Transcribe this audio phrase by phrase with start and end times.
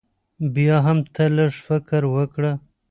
[0.53, 2.51] بيا هم تۀ لږ فکر وکړه